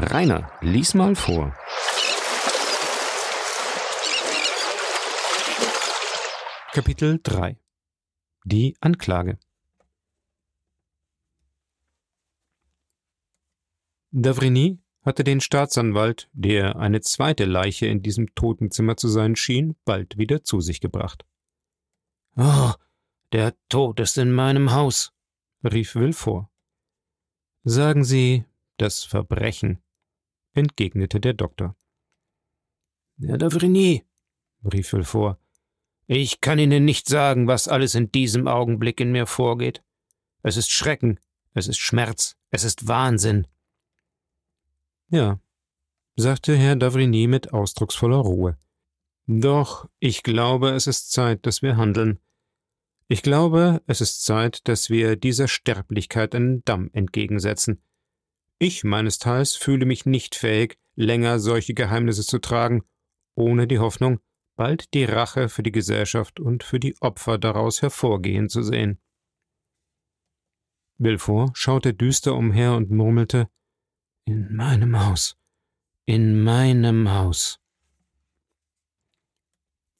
[0.00, 1.56] Rainer, lies mal vor.
[6.72, 7.58] Kapitel 3
[8.44, 9.38] Die Anklage
[14.12, 20.16] Davrini hatte den Staatsanwalt, der eine zweite Leiche in diesem Totenzimmer zu sein schien, bald
[20.16, 21.26] wieder zu sich gebracht.
[22.36, 22.72] Oh,
[23.32, 25.12] der Tod ist in meinem Haus,
[25.64, 26.46] rief Villefort.
[27.64, 28.44] Sagen Sie
[28.76, 29.82] das Verbrechen,
[30.54, 31.76] entgegnete der Doktor.
[33.20, 34.04] Herr Davrini,
[34.64, 35.38] rief Villefort,
[36.06, 39.82] ich kann Ihnen nicht sagen, was alles in diesem Augenblick in mir vorgeht.
[40.42, 41.20] Es ist Schrecken,
[41.52, 43.46] es ist Schmerz, es ist Wahnsinn.
[45.10, 45.40] Ja,
[46.16, 48.56] sagte Herr Davrini mit ausdrucksvoller Ruhe.
[49.26, 52.18] Doch ich glaube, es ist Zeit, dass wir handeln.
[53.08, 57.82] Ich glaube, es ist Zeit, dass wir dieser Sterblichkeit einen Damm entgegensetzen.
[58.58, 62.82] Ich meinesteils fühle mich nicht fähig, länger solche Geheimnisse zu tragen,
[63.36, 64.18] ohne die Hoffnung,
[64.56, 69.00] bald die Rache für die Gesellschaft und für die Opfer daraus hervorgehen zu sehen.
[70.98, 73.48] Villefort schaute düster umher und murmelte
[74.24, 75.36] In meinem Haus,
[76.06, 77.60] in meinem Haus.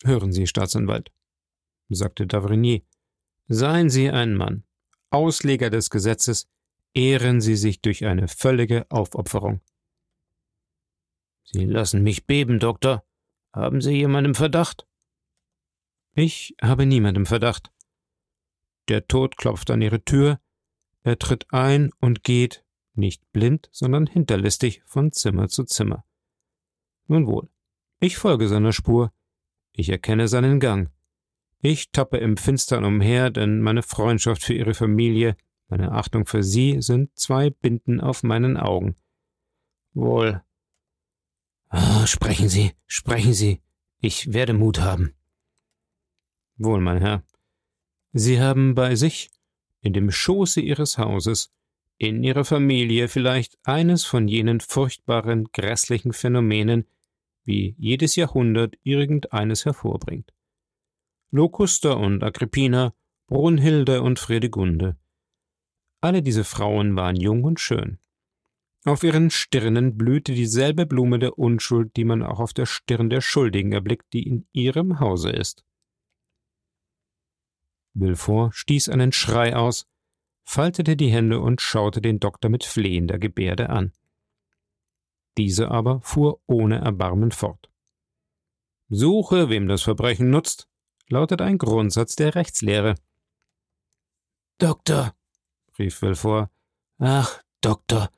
[0.04, 1.12] Hören Sie, Staatsanwalt,
[1.88, 2.84] sagte Davrigny,
[3.46, 4.64] Seien Sie ein Mann,
[5.10, 6.48] Ausleger des Gesetzes,
[6.94, 9.60] ehren Sie sich durch eine völlige Aufopferung.
[11.44, 13.04] Sie lassen mich beben, Doktor.
[13.52, 14.86] Haben Sie jemanden Verdacht?
[16.14, 17.70] Ich habe niemanden Verdacht.
[18.88, 20.40] Der Tod klopft an Ihre Tür,
[21.02, 26.04] er tritt ein und geht, nicht blind, sondern hinterlistig, von Zimmer zu Zimmer.
[27.06, 27.48] Nun wohl,
[28.00, 29.12] ich folge seiner Spur,
[29.72, 30.90] ich erkenne seinen Gang.
[31.60, 35.36] Ich tappe im Finstern umher, denn meine Freundschaft für ihre Familie,
[35.68, 38.96] meine Achtung für sie sind zwei Binden auf meinen Augen.
[39.92, 40.42] Wohl.
[41.68, 43.60] Ah, sprechen Sie, sprechen Sie.
[44.00, 45.14] Ich werde Mut haben.
[46.56, 47.22] Wohl, mein Herr.
[48.12, 49.30] Sie haben bei sich,
[49.80, 51.52] in dem Schoße Ihres Hauses,
[51.98, 56.86] in Ihrer Familie vielleicht eines von jenen furchtbaren, grässlichen Phänomenen,
[57.44, 60.32] wie jedes Jahrhundert irgendeines hervorbringt.
[61.30, 62.94] Locusta und Agrippina,
[63.26, 64.96] Brunhilde und Fredegunde.
[66.00, 67.98] Alle diese Frauen waren jung und schön.
[68.84, 73.20] Auf ihren Stirnen blühte dieselbe Blume der Unschuld, die man auch auf der Stirn der
[73.20, 75.64] Schuldigen erblickt, die in ihrem Hause ist.
[77.94, 79.86] Villefort stieß einen Schrei aus,
[80.44, 83.92] faltete die Hände und schaute den Doktor mit flehender Gebärde an.
[85.36, 87.70] Diese aber fuhr ohne Erbarmen fort.
[88.88, 90.68] Suche, wem das Verbrechen nutzt,
[91.08, 92.94] lautet ein Grundsatz der Rechtslehre.
[94.58, 95.14] Doktor,
[95.78, 96.50] rief Villefort,
[96.98, 98.10] ach, Doktor,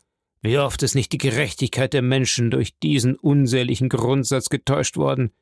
[0.42, 5.32] wie oft ist nicht die Gerechtigkeit der Menschen durch diesen unseligen Grundsatz getäuscht worden?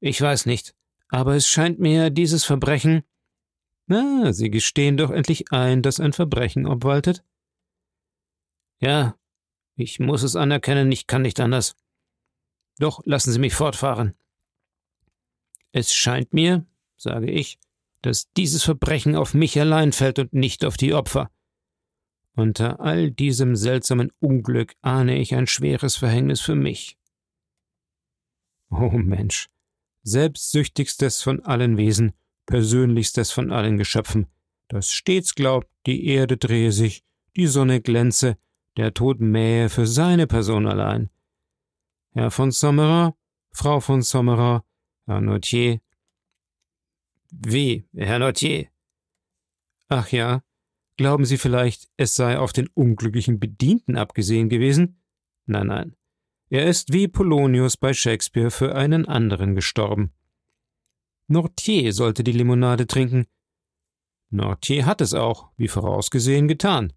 [0.00, 0.74] Ich weiß nicht,
[1.08, 3.02] aber es scheint mir, dieses Verbrechen.
[3.86, 7.24] Na, Sie gestehen doch endlich ein, dass ein Verbrechen obwaltet?
[8.80, 9.16] Ja,
[9.76, 11.76] ich muss es anerkennen, ich kann nicht anders.
[12.78, 14.14] Doch lassen Sie mich fortfahren.
[15.72, 16.66] Es scheint mir,
[16.96, 17.58] sage ich,
[18.02, 21.30] dass dieses Verbrechen auf mich allein fällt und nicht auf die Opfer.
[22.34, 26.98] Unter all diesem seltsamen Unglück ahne ich ein schweres Verhängnis für mich.
[28.70, 29.48] O oh Mensch,
[30.02, 32.12] selbstsüchtigstes von allen Wesen,
[32.46, 34.26] persönlichstes von allen Geschöpfen,
[34.68, 37.04] das stets glaubt, die Erde drehe sich,
[37.36, 38.36] die Sonne glänze,
[38.76, 41.10] der Tod mähe für seine Person allein.
[42.12, 43.14] Herr von Sommerer,
[43.52, 44.64] Frau von Sommerer,
[45.06, 45.80] Herr Notier.
[47.38, 48.68] Wie, Herr Notier?
[49.88, 50.42] Ach ja,
[50.96, 55.02] glauben Sie vielleicht, es sei auf den unglücklichen Bedienten abgesehen gewesen?
[55.44, 55.96] Nein, nein.
[56.48, 60.12] Er ist wie Polonius bei Shakespeare für einen anderen gestorben.
[61.28, 63.26] Nortier sollte die Limonade trinken.
[64.30, 66.92] Nortier hat es auch, wie vorausgesehen, getan.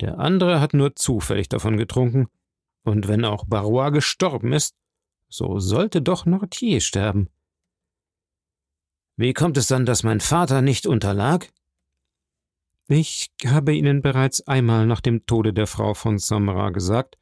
[0.00, 2.28] Der andere hat nur zufällig davon getrunken,
[2.84, 4.76] und wenn auch Barrois gestorben ist,
[5.28, 7.28] so sollte doch Nortier sterben.
[9.16, 11.48] Wie kommt es dann, dass mein Vater nicht unterlag?
[12.88, 17.18] Ich habe Ihnen bereits einmal nach dem Tode der Frau von Samra gesagt,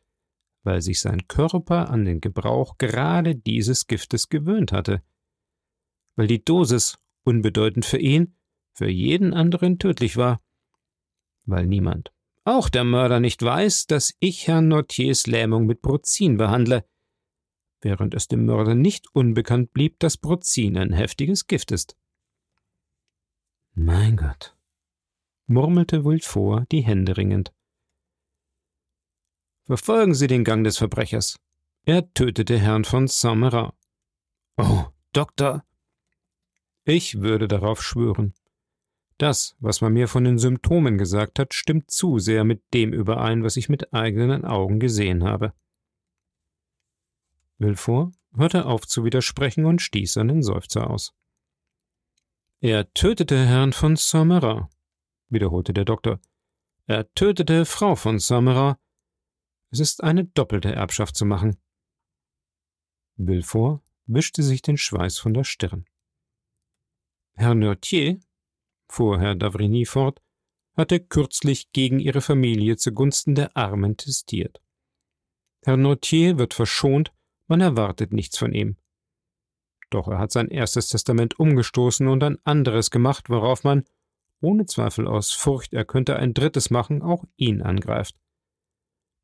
[0.62, 5.02] weil sich sein Körper an den Gebrauch gerade dieses Giftes gewöhnt hatte.
[6.16, 8.34] Weil die Dosis, unbedeutend für ihn,
[8.72, 10.40] für jeden anderen tödlich war.
[11.44, 12.12] Weil niemand,
[12.44, 16.84] auch der Mörder, nicht weiß, dass ich Herrn Nortiers Lähmung mit Brozin behandle,
[17.82, 21.97] während es dem Mörder nicht unbekannt blieb, dass Brozin ein heftiges Gift ist.
[23.75, 24.56] Mein Gott,
[25.47, 27.53] murmelte Villefort, die Hände ringend.
[29.65, 31.38] Verfolgen Sie den Gang des Verbrechers.
[31.85, 33.71] Er tötete Herrn von Saint-Marin.
[34.56, 35.65] Oh, Doktor.
[36.85, 38.35] Ich würde darauf schwören.
[39.17, 43.44] Das, was man mir von den Symptomen gesagt hat, stimmt zu sehr mit dem überein,
[43.44, 45.53] was ich mit eigenen Augen gesehen habe.
[47.60, 51.14] Villefort hörte auf zu widersprechen und stieß einen Seufzer aus.
[52.60, 54.68] Er tötete Herrn von Saint-Marin,
[55.28, 56.20] wiederholte der Doktor.
[56.86, 58.76] Er tötete Frau von Saint-Marin.
[59.70, 61.58] Es ist eine doppelte Erbschaft zu machen.
[63.16, 65.84] Villefort wischte sich den Schweiß von der Stirn.
[67.34, 68.20] Herr Noirtier,
[68.88, 70.22] fuhr Herr d'Avrigny fort,
[70.76, 74.62] hatte kürzlich gegen ihre Familie zugunsten der Armen testiert.
[75.62, 77.12] Herr Noirtier wird verschont,
[77.50, 78.76] man erwartet nichts von ihm.
[79.91, 83.85] Doch er hat sein erstes Testament umgestoßen und ein anderes gemacht, worauf man,
[84.41, 88.14] ohne Zweifel aus Furcht, er könnte ein drittes machen, auch ihn angreift.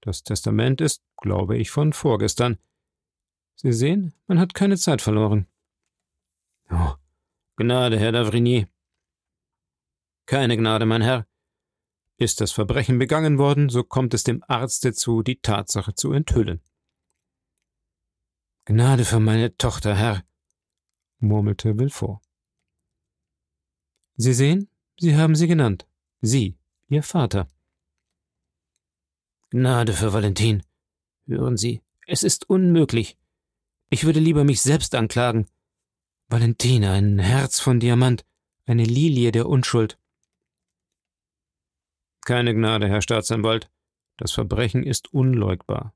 [0.01, 2.59] Das Testament ist, glaube ich, von vorgestern.
[3.55, 5.47] Sie sehen, man hat keine Zeit verloren.
[6.71, 6.95] Oh,
[7.55, 8.67] Gnade, Herr d'Avrigny.
[10.27, 11.27] Keine Gnade, mein Herr.
[12.19, 16.61] Ist das Verbrechen begangen worden, so kommt es dem Arzte zu, die Tatsache zu enthüllen.
[18.69, 20.25] Gnade für meine Tochter, Herr,
[21.21, 22.21] murmelte Villefort.
[24.17, 24.69] Sie sehen,
[24.99, 25.87] Sie haben sie genannt.
[26.21, 26.59] Sie,
[26.89, 27.49] Ihr Vater.
[29.51, 30.65] Gnade für Valentin.
[31.29, 33.17] Hören Sie, es ist unmöglich.
[33.89, 35.47] Ich würde lieber mich selbst anklagen.
[36.29, 38.25] Valentine, ein Herz von Diamant,
[38.65, 39.97] eine Lilie der Unschuld.
[42.23, 43.71] Keine Gnade, Herr Staatsanwalt.
[44.17, 45.96] Das Verbrechen ist unleugbar.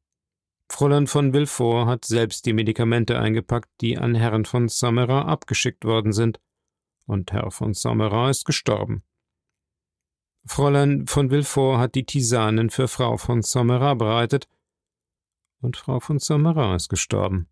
[0.70, 6.12] Fräulein von Villefort hat selbst die Medikamente eingepackt, die an Herrn von Samerin abgeschickt worden
[6.12, 6.40] sind,
[7.06, 9.02] und Herr von Samerin ist gestorben.
[10.46, 14.48] Fräulein von Villefort hat die Tisanen für Frau von Samerin bereitet,
[15.60, 17.48] und Frau von Samerin ist gestorben.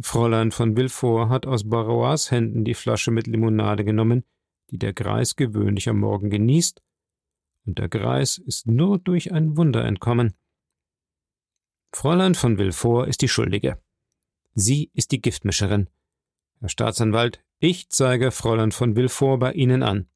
[0.00, 4.24] Fräulein von Villefort hat aus Barrois Händen die Flasche mit Limonade genommen,
[4.70, 6.82] die der Greis gewöhnlich am Morgen genießt,
[7.66, 10.32] und der Greis ist nur durch ein Wunder entkommen.
[11.96, 13.82] Fräulein von Villefort ist die Schuldige.
[14.52, 15.88] Sie ist die Giftmischerin.
[16.60, 20.06] Herr Staatsanwalt, ich zeige Fräulein von Villefort bei Ihnen an.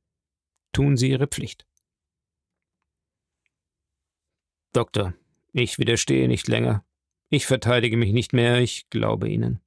[0.72, 1.66] Tun Sie Ihre Pflicht.
[4.74, 5.14] Doktor,
[5.54, 6.84] ich widerstehe nicht länger.
[7.30, 9.62] Ich verteidige mich nicht mehr, ich glaube Ihnen.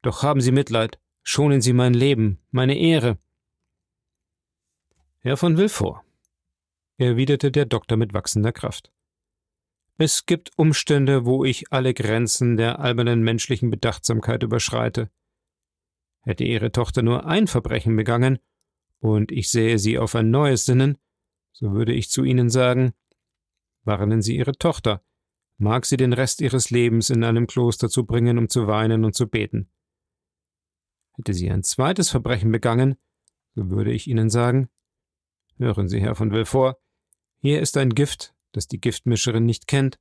[0.00, 3.18] Doch haben Sie Mitleid, schonen Sie mein Leben, meine Ehre.
[5.18, 6.02] Herr von Villefort,
[6.96, 8.90] erwiderte der Doktor mit wachsender Kraft.
[10.00, 15.10] Es gibt Umstände, wo ich alle Grenzen der albernen menschlichen Bedachtsamkeit überschreite.
[16.22, 18.38] Hätte Ihre Tochter nur ein Verbrechen begangen,
[19.00, 20.98] und ich sähe sie auf ein neues sinnen,
[21.52, 22.94] so würde ich zu Ihnen sagen,
[23.82, 25.02] warnen Sie Ihre Tochter,
[25.58, 29.28] mag sie den Rest ihres Lebens in einem Kloster zubringen, um zu weinen und zu
[29.28, 29.68] beten.
[31.16, 32.96] Hätte sie ein zweites Verbrechen begangen,
[33.56, 34.68] so würde ich Ihnen sagen,
[35.56, 36.76] hören Sie, Herr von Villefort,
[37.40, 39.98] hier ist ein Gift, das die Giftmischerin nicht kennt,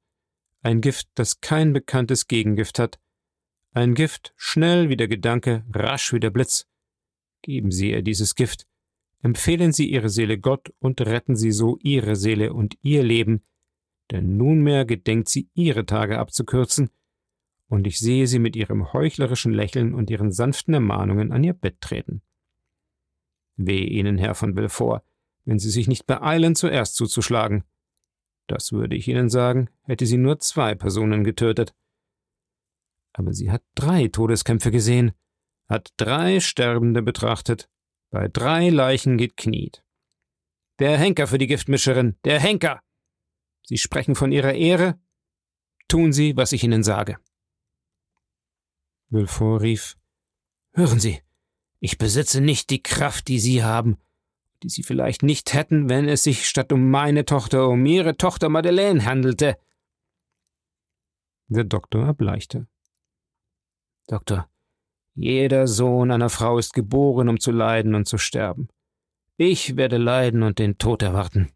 [0.61, 2.99] ein Gift, das kein bekanntes Gegengift hat,
[3.73, 6.67] ein Gift, schnell wie der Gedanke, rasch wie der Blitz.
[7.41, 8.65] Geben Sie ihr dieses Gift,
[9.21, 13.43] empfehlen Sie Ihre Seele Gott und retten Sie so Ihre Seele und Ihr Leben,
[14.11, 16.89] denn nunmehr gedenkt sie Ihre Tage abzukürzen,
[17.67, 21.81] und ich sehe sie mit ihrem heuchlerischen Lächeln und ihren sanften Ermahnungen an ihr Bett
[21.81, 22.21] treten.
[23.57, 25.03] Weh Ihnen, Herr von Villefort,
[25.43, 27.63] wenn Sie sich nicht beeilen, zuerst zuzuschlagen.
[28.47, 31.75] Das würde ich Ihnen sagen, hätte sie nur zwei Personen getötet.
[33.13, 35.11] Aber sie hat drei Todeskämpfe gesehen,
[35.67, 37.69] hat drei Sterbende betrachtet,
[38.09, 39.83] bei drei Leichen gekniet.
[40.79, 42.81] Der Henker für die Giftmischerin, der Henker!
[43.63, 44.99] Sie sprechen von Ihrer Ehre?
[45.89, 47.17] Tun Sie, was ich Ihnen sage.
[49.09, 49.97] Villefort rief
[50.73, 51.21] Hören Sie,
[51.79, 53.97] ich besitze nicht die Kraft, die Sie haben,
[54.63, 58.49] die Sie vielleicht nicht hätten, wenn es sich statt um meine Tochter um Ihre Tochter
[58.49, 59.57] Madeleine handelte.
[61.47, 62.67] Der Doktor erbleichte.
[64.07, 64.49] Doktor,
[65.13, 68.67] jeder Sohn einer Frau ist geboren, um zu leiden und zu sterben.
[69.37, 71.51] Ich werde leiden und den Tod erwarten.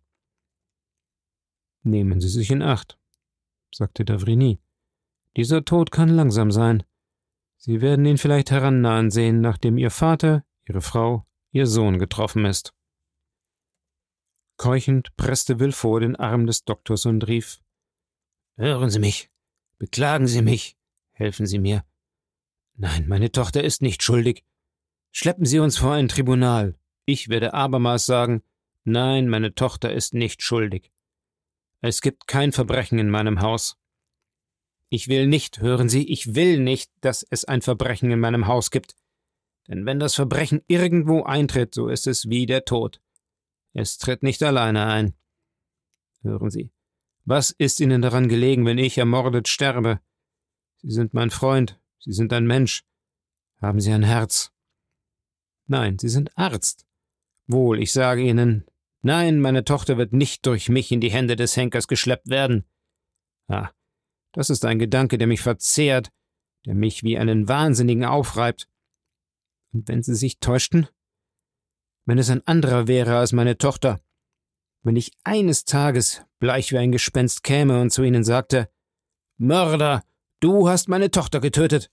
[1.83, 2.99] Nehmen Sie sich in Acht,
[3.73, 4.59] sagte Davrini.
[5.35, 6.83] Dieser Tod kann langsam sein.
[7.57, 12.73] Sie werden ihn vielleicht herannahen sehen, nachdem Ihr Vater, Ihre Frau, Ihr Sohn getroffen ist.
[14.61, 17.61] Keuchend presste Villefort den Arm des Doktors und rief
[18.57, 19.31] Hören Sie mich,
[19.79, 20.77] beklagen Sie mich,
[21.13, 21.83] helfen Sie mir.
[22.75, 24.43] Nein, meine Tochter ist nicht schuldig.
[25.11, 26.77] Schleppen Sie uns vor ein Tribunal.
[27.05, 28.43] Ich werde abermals sagen,
[28.83, 30.91] nein, meine Tochter ist nicht schuldig.
[31.81, 33.77] Es gibt kein Verbrechen in meinem Haus.
[34.89, 38.69] Ich will nicht, hören Sie, ich will nicht, dass es ein Verbrechen in meinem Haus
[38.69, 38.93] gibt.
[39.67, 43.01] Denn wenn das Verbrechen irgendwo eintritt, so ist es wie der Tod.
[43.73, 45.13] Es tritt nicht alleine ein.
[46.23, 46.71] Hören Sie,
[47.25, 49.99] was ist Ihnen daran gelegen, wenn ich ermordet sterbe?
[50.81, 52.83] Sie sind mein Freund, Sie sind ein Mensch.
[53.61, 54.51] Haben Sie ein Herz?
[55.67, 56.85] Nein, Sie sind Arzt.
[57.47, 58.65] Wohl, ich sage Ihnen,
[59.01, 62.65] nein, meine Tochter wird nicht durch mich in die Hände des Henkers geschleppt werden.
[63.47, 63.71] Ah,
[64.31, 66.11] das ist ein Gedanke, der mich verzehrt,
[66.65, 68.67] der mich wie einen Wahnsinnigen aufreibt.
[69.73, 70.87] Und wenn Sie sich täuschten?
[72.05, 74.01] Wenn es ein anderer wäre als meine Tochter,
[74.83, 78.69] wenn ich eines Tages bleich wie ein Gespenst käme und zu Ihnen sagte,
[79.37, 80.03] Mörder,
[80.39, 81.91] du hast meine Tochter getötet.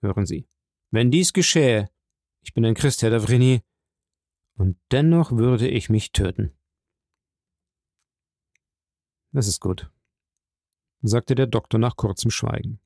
[0.00, 0.48] Hören Sie,
[0.90, 1.88] wenn dies geschähe,
[2.42, 3.62] ich bin ein Christ, Herr Davrini,
[4.54, 6.52] und dennoch würde ich mich töten.
[9.30, 9.90] Das ist gut,
[11.02, 12.80] sagte der Doktor nach kurzem Schweigen.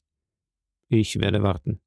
[0.88, 1.80] Ich werde warten.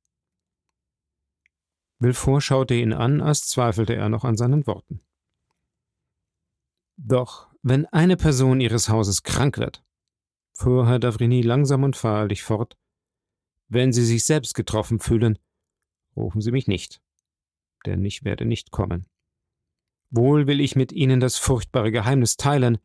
[2.00, 5.01] Villefort schaute ihn an, als zweifelte er noch an seinen Worten.
[6.98, 9.84] Doch wenn eine Person Ihres Hauses krank wird,
[10.53, 12.77] fuhr Herr Davrini langsam und feierlich fort,
[13.68, 15.38] wenn Sie sich selbst getroffen fühlen,
[16.15, 17.01] rufen Sie mich nicht,
[17.86, 19.06] denn ich werde nicht kommen.
[20.10, 22.79] Wohl will ich mit Ihnen das furchtbare Geheimnis teilen,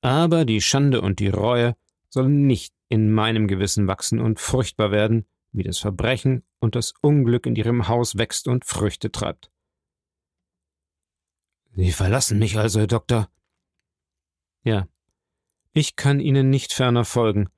[0.00, 1.76] aber die Schande und die Reue
[2.08, 7.46] sollen nicht in meinem Gewissen wachsen und furchtbar werden, wie das Verbrechen und das Unglück
[7.46, 9.50] in Ihrem Haus wächst und Früchte treibt.
[11.74, 13.30] Sie verlassen mich also, Herr Doktor,
[14.64, 14.88] ja,
[15.72, 17.48] ich kann Ihnen nicht ferner folgen,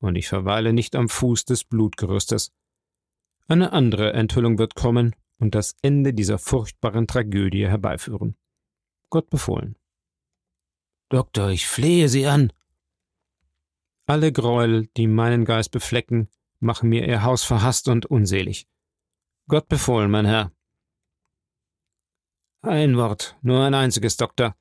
[0.00, 2.52] und ich verweile nicht am Fuß des Blutgerüstes.
[3.46, 8.36] Eine andere Enthüllung wird kommen und das Ende dieser furchtbaren Tragödie herbeiführen.
[9.10, 9.76] Gott befohlen.
[11.08, 12.52] Doktor, ich flehe Sie an.
[14.06, 16.28] Alle Gräuel, die meinen Geist beflecken,
[16.62, 18.66] machen mir Ihr Haus verhasst und unselig.
[19.48, 20.52] Gott befohlen, mein Herr.
[22.62, 24.56] Ein Wort, nur ein einziges, Doktor.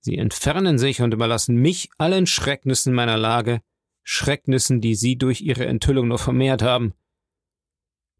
[0.00, 3.62] Sie entfernen sich und überlassen mich allen Schrecknissen meiner Lage,
[4.02, 6.94] Schrecknissen, die Sie durch Ihre Enthüllung nur vermehrt haben.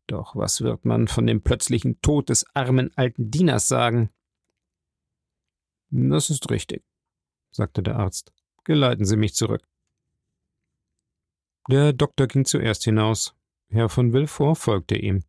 [0.07, 4.11] Doch was wird man von dem plötzlichen Tod des armen alten Dieners sagen?
[5.91, 6.85] Das ist richtig,
[7.51, 8.33] sagte der Arzt.
[8.65, 9.70] Geleiten Sie mich zurück.
[11.71, 13.33] Der Doktor ging zuerst hinaus.
[13.69, 15.23] Herr von Villefort folgte ihm.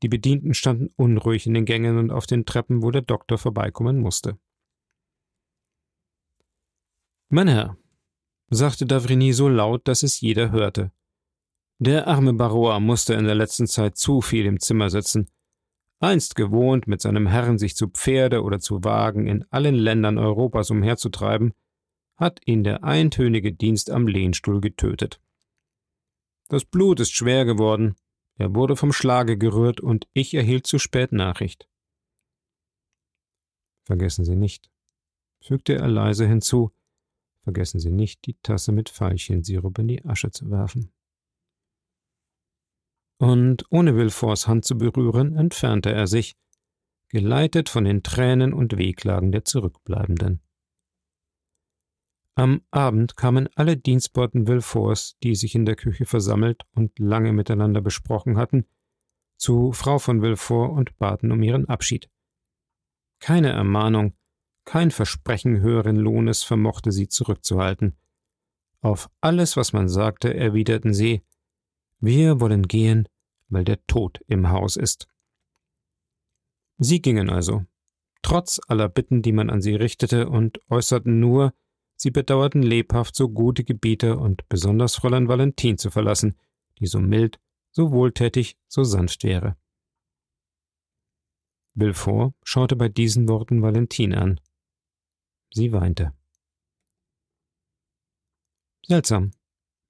[0.00, 3.98] Die Bedienten standen unruhig in den Gängen und auf den Treppen, wo der Doktor vorbeikommen
[3.98, 4.38] musste.
[7.30, 7.76] Mein Herr,
[8.50, 10.92] sagte Davrini so laut, dass es jeder hörte.
[11.80, 15.30] Der arme Barrois musste in der letzten Zeit zu viel im Zimmer sitzen.
[15.98, 20.70] Einst gewohnt, mit seinem Herrn sich zu Pferde oder zu Wagen in allen Ländern Europas
[20.70, 21.54] umherzutreiben,
[22.14, 25.20] hat ihn der eintönige Dienst am Lehnstuhl getötet.
[26.50, 27.96] Das Blut ist schwer geworden,
[28.36, 31.68] er wurde vom Schlage gerührt und ich erhielt zu spät Nachricht.
[33.86, 34.70] Vergessen Sie nicht,
[35.40, 36.72] fügte er leise hinzu,
[37.42, 40.92] Vergessen Sie nicht, die Tasse mit Veilchensirup in die Asche zu werfen.
[43.18, 46.36] Und ohne Villeforts Hand zu berühren, entfernte er sich,
[47.08, 50.40] geleitet von den Tränen und Wehklagen der Zurückbleibenden.
[52.40, 57.82] Am Abend kamen alle Dienstboten Villeforts, die sich in der Küche versammelt und lange miteinander
[57.82, 58.64] besprochen hatten,
[59.36, 62.08] zu Frau von Villefort und baten um ihren Abschied.
[63.18, 64.14] Keine Ermahnung,
[64.64, 67.98] kein Versprechen höheren Lohnes vermochte sie zurückzuhalten.
[68.80, 71.20] Auf alles, was man sagte, erwiderten sie
[71.98, 73.06] Wir wollen gehen,
[73.50, 75.08] weil der Tod im Haus ist.
[76.78, 77.66] Sie gingen also,
[78.22, 81.52] trotz aller Bitten, die man an sie richtete, und äußerten nur,
[82.00, 86.34] sie bedauerten lebhaft, so gute Gebieter und besonders Fräulein Valentin zu verlassen,
[86.78, 87.38] die so mild,
[87.72, 89.56] so wohltätig, so sanft wäre.
[91.74, 94.40] Villefort schaute bei diesen Worten Valentin an.
[95.52, 96.12] Sie weinte.
[98.86, 99.32] Seltsam.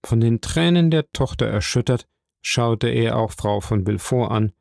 [0.04, 2.08] Von den Tränen der Tochter erschüttert,
[2.42, 4.52] schaute er auch Frau von Villefort an,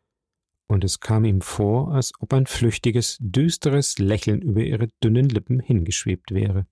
[0.68, 5.60] und es kam ihm vor, als ob ein flüchtiges, düsteres Lächeln über ihre dünnen Lippen
[5.60, 6.68] hingeschwebt wäre.